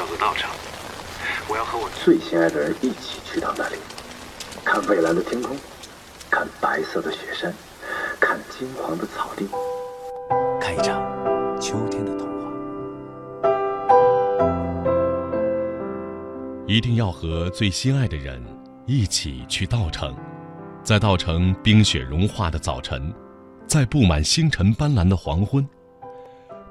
[0.00, 0.50] 叫做道场。
[1.46, 3.76] 我要和我最心爱的人一起去到那里，
[4.64, 5.54] 看蔚蓝的天空，
[6.30, 7.52] 看白色的雪山，
[8.18, 9.46] 看金黄的草地，
[10.58, 11.02] 看一场
[11.60, 12.50] 秋天的童话。
[16.66, 18.42] 一定要和最心爱的人
[18.86, 20.16] 一起去稻城，
[20.82, 23.12] 在稻城冰雪融化的早晨，
[23.66, 25.68] 在布满星辰斑斓的黄昏。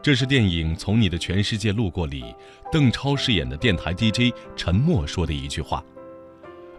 [0.01, 2.23] 这是电影《从你的全世界路过》里，
[2.71, 5.83] 邓超饰演的电台 DJ 陈默说的一句话。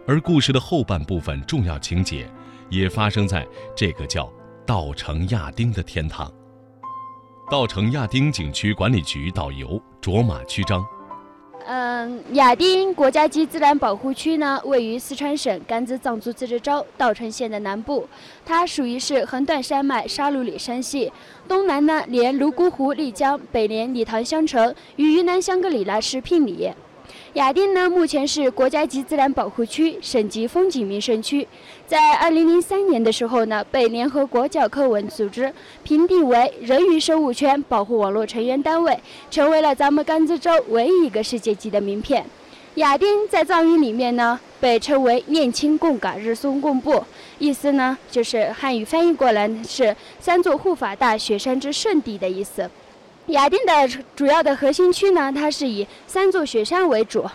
[0.07, 2.27] 而故事的后半部分重要情节，
[2.69, 4.31] 也发生在这个叫
[4.65, 6.33] 稻城亚丁的天堂。
[7.51, 10.83] 稻城亚丁景区管理局导游卓玛曲张。
[11.67, 18.07] 嗯，亚丁国家级自然保护区呢，位于四川省甘孜藏族自治州稻城县的南部，
[18.45, 21.11] 它属于是横断山脉沙鲁里山系，
[21.47, 26.73] 东南呢连泸沽湖、丽江，北连理塘香城，与云南香格里拉市毗邻。
[27.35, 31.47] 亚丁呢，目前是国家级自然保护区、省级风景名胜区。
[31.87, 42.25] 在二零零三年的时候呢，被联合国教科文组织评定为人鱼生物圈保护网络成员单位，成为了咱们甘孜州唯一一个世界级的名片。
[42.75, 47.01] 亚丁在藏语里面呢，被称为“念青贡嘎日松贡布”，
[47.39, 52.69] 意思呢就是汉语翻译过来是“三座护法大雪山之圣地”的意思。
[53.27, 57.25] 雅丁的主要的核心区呢，它是以三座雪山为主，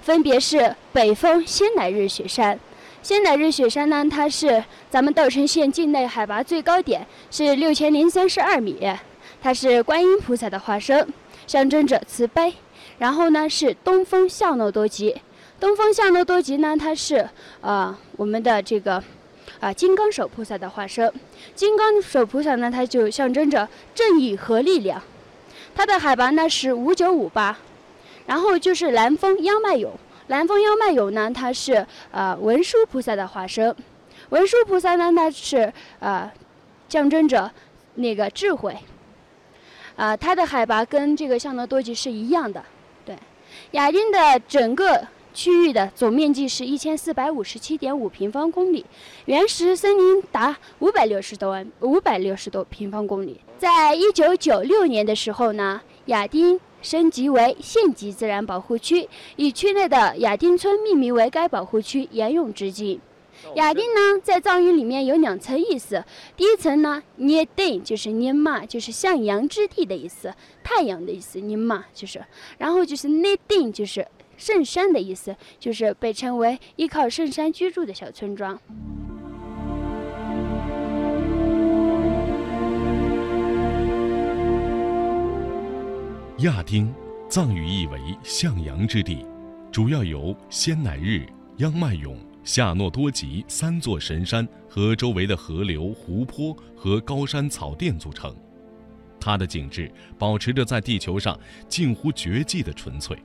[0.00, 2.58] 分别是北峰仙乃日雪山。
[3.02, 8.90] 仙乃日雪山呢，它是咱们稻城县境内海拔最高点，是六千零三十二米，
[9.42, 11.06] 它是观音菩萨的化身，
[11.46, 12.54] 象征着慈悲。
[12.98, 15.14] 然后呢，是东风夏诺多吉。
[15.60, 17.28] 东风夏诺多吉呢，它是
[17.60, 19.02] 呃我们的这个
[19.60, 21.12] 啊金刚手菩萨的化身。
[21.54, 25.00] 金刚手菩萨呢，它就象征着正义和力量。
[25.76, 27.54] 它的海拔呢是五九五八，
[28.24, 29.92] 然后就是南峰央迈勇，
[30.28, 33.76] 南峰央迈勇呢，它是呃文殊菩萨的化身，
[34.30, 36.32] 文殊菩萨呢，它是呃
[36.88, 37.52] 象征着
[37.96, 38.74] 那个智慧，
[39.96, 42.64] 呃，它的海拔跟这个象德多吉是一样的，
[43.04, 43.14] 对，
[43.72, 45.06] 雅丁的整个。
[45.36, 48.86] 区域的总面积是一千四百五十七点五平方公里，
[49.26, 53.38] 原始森林达五百六十多万五百六十多平方公里。
[53.58, 62.98] 在一九九六年的时候呢，亚丁升级为县级自然保护区，以区内的亚丁村命名为该保护区，沿用至今。
[63.56, 66.02] 亚丁呢，在藏语里面有两层意思，
[66.34, 70.32] 第一层呢，涅定就是尼玛，就是向阳之地的意思，
[70.64, 72.24] 太阳的意思，尼玛就是，
[72.56, 74.08] 然后就是捏定就是。
[74.36, 78.58] 圣山的意思就是被称为依靠圣山居住的小村庄。
[86.40, 86.92] 亚丁，
[87.30, 89.24] 藏语意为向阳之地，
[89.72, 91.26] 主要由仙乃日、
[91.56, 92.14] 央迈勇、
[92.44, 98.36] 夏诺多吉三座神山和周围的河流、湖泊和高山草甸组成。
[99.18, 103.16] 它的景致保持着在地球上近乎绝迹的纯粹。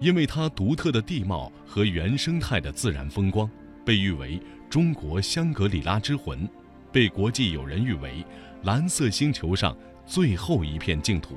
[0.00, 3.48] 因为它独特的地貌和原生态的自然风光，
[3.84, 6.48] 被誉为中国香格里拉之魂，
[6.90, 8.24] 被国际友人誉为
[8.64, 9.76] 蓝色星球上
[10.06, 11.36] 最后一片净土，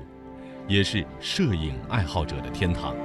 [0.67, 2.95] 也是摄影爱好者的天堂。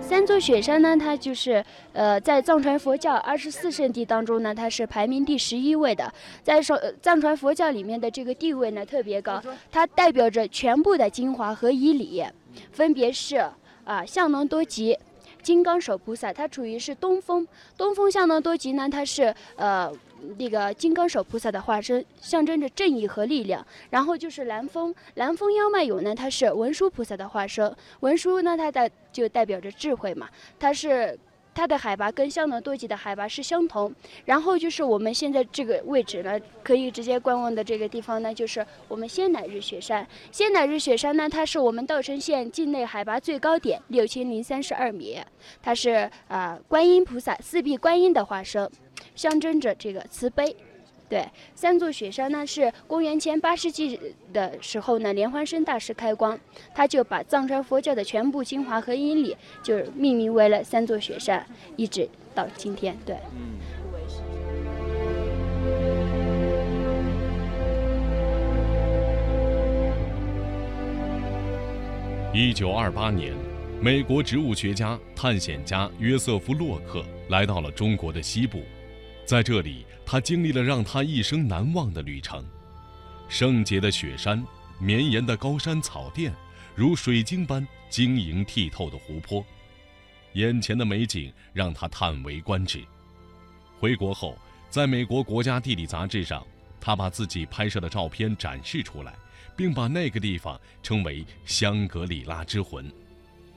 [0.00, 9.40] 三座雪山呢，它就是呃，在藏传佛教二十四圣地当中呢，它是排名第十一位的，在说藏传佛教里面的这个地位呢特别高，
[9.70, 12.22] 它代表着全部的精华和仪礼，
[12.72, 13.48] 分别是。
[13.84, 14.98] 啊，相能多吉，
[15.42, 17.46] 金刚手菩萨，它处于是东风。
[17.76, 19.92] 东风相能多吉呢，它是呃
[20.38, 23.66] 那个金刚手菩萨的化身，象征着正义和力量。
[23.90, 27.74] 然后就是南风，南风妖迈勇呢，它是文殊菩萨的化身。
[28.00, 30.28] 文殊呢，它的就代表着智慧嘛，
[30.58, 31.18] 它是。
[31.54, 33.92] 它的海拔跟香农多吉的海拔是相同，
[34.24, 40.06] 然后就是我们现在这个位置呢，可以直接观望的这个地方呢，就是我们仙乃日雪山。
[40.30, 45.18] 仙乃日雪山呢，它是我们稻城县境内海拔最高点，六千零三十二米。
[45.62, 48.70] 它是啊，观音菩萨四臂观音的化身，
[49.14, 50.56] 象征着这个慈悲。
[51.12, 54.00] 对，三座雪山呢是公元前八世纪
[54.32, 56.40] 的时候呢，莲花生大师开光，
[56.74, 62.96] 他就把藏传佛教的全部精华和因理，就是命名为了三座雪山，一直到今天。
[63.04, 63.14] 对。
[63.36, 63.58] 嗯
[72.32, 73.34] 一九二八年，
[73.82, 78.62] 美国植物学家、探险家约瑟夫·洛克来到了中国的西部。
[79.32, 82.44] 在这里，他经历了让他一生难忘的旅程：
[83.30, 84.46] 圣洁的雪山、
[84.78, 86.30] 绵延的高山草甸、
[86.74, 89.42] 如水晶般晶莹剔透的湖泊，
[90.34, 92.84] 眼前的美景让他叹为观止。
[93.80, 94.36] 回国后，
[94.68, 96.46] 在美国国家地理杂志上，
[96.78, 99.14] 他把自己拍摄的照片展示出来，
[99.56, 102.86] 并把那个地方称为“香格里拉之魂”。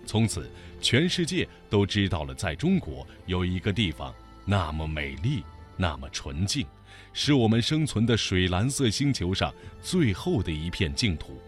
[0.07, 0.49] 从此，
[0.79, 5.43] 全世界都知道了，在中国有一个地方那么美丽，
[5.77, 6.65] 那么纯净，
[7.13, 11.39] 是我们生存的水蓝色星球上最后的一片净土，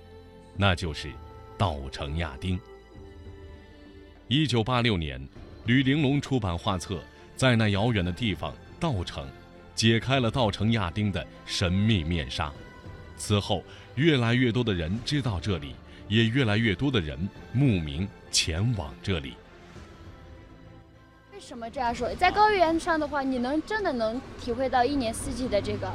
[0.55, 1.11] 那就是
[1.57, 2.59] 稻城亚丁。
[4.27, 5.25] 一九八六年，
[5.65, 6.95] 吕玲珑出版画册
[7.35, 9.25] 《在那遥远的地方，稻城》，
[9.73, 12.51] 解开了稻城亚丁的神秘面纱。
[13.17, 13.63] 此后，
[13.95, 15.75] 越来越多的人知道这里，
[16.07, 17.17] 也越来越多的人
[17.53, 18.07] 慕名。
[18.29, 19.33] 前往这里。
[21.37, 22.11] 为什么这样说？
[22.15, 25.87] 在高原上的话，你能真的能体会到一年四季的这个，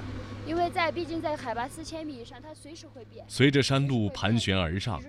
[0.47, 3.25] 因为在毕竟在海拔四千米以上，它随时会变。
[3.27, 5.03] 随着山路盘旋而上，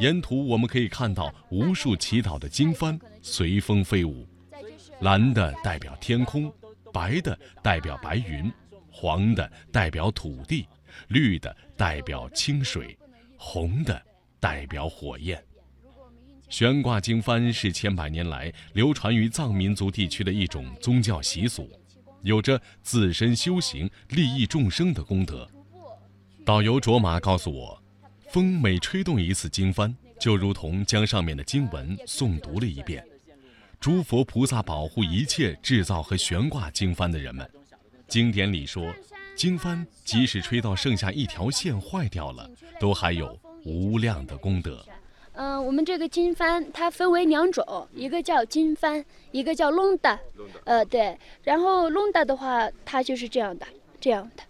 [0.00, 4.26] 沿途我们可以看到无数祈祷的经幡随风飞舞，
[4.98, 6.52] 蓝的代表天空，
[6.92, 8.52] 白的代表白云，
[8.90, 10.66] 黄的代表土地，
[11.06, 12.98] 绿的代表清水，
[13.36, 14.02] 红的
[14.40, 15.40] 代表火焰。
[16.48, 21.70] 悬挂经幡是千百年来流传于藏民族地区的一种宗教习俗，
[22.22, 25.46] 有着自身修行、利益众生的功德。
[26.44, 27.82] 导游卓玛告诉我，
[28.30, 33.04] 风每吹动一次经幡，就如同将上面的经文诵读了一遍。
[33.78, 37.48] 诸佛菩萨保护一切制造和悬挂经幡的人们。
[38.08, 38.92] 经典里说，
[39.36, 42.50] 经幡即使吹到剩下一条线坏掉了，
[42.80, 44.84] 都还有无量的功德。
[45.40, 50.18] 嗯，我们这个经幡它分为两种，一个叫经幡，一个叫隆达。
[50.64, 51.16] 呃，对。
[51.44, 53.64] 然后隆达的话，它就是这样的，
[54.00, 54.42] 这样的。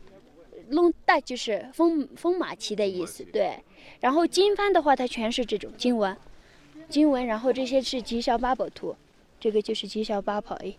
[0.70, 3.62] 隆达就是风风马旗的意思，对。
[4.00, 6.16] 然后经幡的话，它全是这种经文，
[6.88, 7.26] 经文。
[7.26, 8.96] 然后这些是吉祥八宝图，
[9.38, 10.74] 这个就是吉祥八宝诶。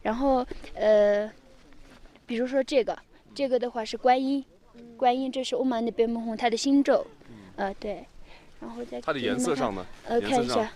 [0.00, 0.42] 然后
[0.72, 1.30] 呃，
[2.24, 2.98] 比如说这个，
[3.34, 4.42] 这个的话是观音，
[4.96, 7.06] 观音这是欧曼的贝木红，它的心咒，
[7.56, 8.06] 呃，对。
[8.60, 9.86] 然后再它的颜色上呢？
[10.06, 10.70] 呃，看一下，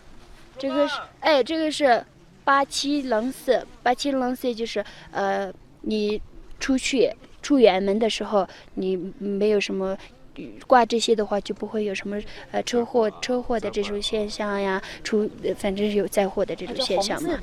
[0.59, 2.05] 这个是哎，这个是
[2.45, 5.53] 八七零四，八七零四就是呃，
[5.83, 6.21] 你
[6.59, 9.97] 出去出远门的时候，你没有什么
[10.67, 12.21] 挂这些的话，就不会有什么
[12.51, 17.39] 呃车祸车祸的这种现象呀，出反正是有灾祸的这种现象嘛。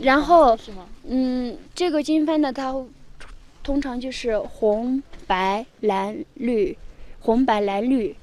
[0.00, 0.58] 然后
[1.04, 2.74] 嗯，这个经幡呢，它
[3.62, 6.76] 通常就是红白蓝绿，
[7.20, 8.16] 红白蓝绿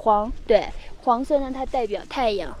[0.00, 0.64] 黄对。
[1.02, 2.54] 黄色呢，它代表太阳，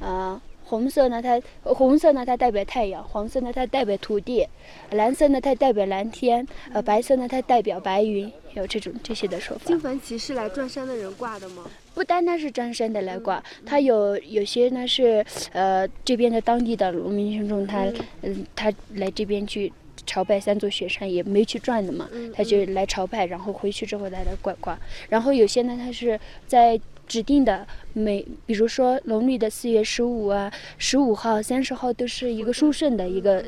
[0.00, 4.46] 啊，红色呢，它红色呢，它代表太阳；黄色呢，它代表土地；
[4.90, 8.32] 蓝色呢，它代表蓝天；呃，白色呢，它代表白云。
[8.54, 9.64] 有这种这些的说法。
[9.66, 11.64] 金幡旗是来转山的人挂的吗？
[11.92, 17.84] 不单单是转山的来挂，他有有些呢是呃这边的当地的农民群众，他
[18.22, 19.72] 嗯他来这边去
[20.06, 24.78] 朝拜三座雪山，也没去转的嘛，他就来朝拜，然后回去之后再来挂挂。
[25.08, 26.80] 然后有些呢，他是在。
[27.06, 33.44] 指定的每，比如说农历的四月十五啊、十五号、三十号都是一个殊胜的一个，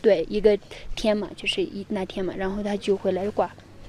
[0.00, 0.56] 对一个
[0.94, 3.52] 天嘛，就是一那天嘛，然后他就会来挂。